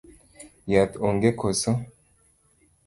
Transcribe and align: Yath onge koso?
Yath 0.71 0.95
onge 1.07 1.31
koso? 1.39 1.71